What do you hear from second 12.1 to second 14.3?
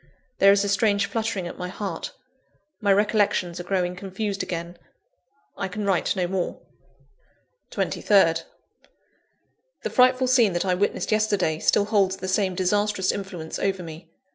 the same disastrous influence over me.